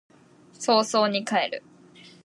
[0.53, 1.63] 早々に帰る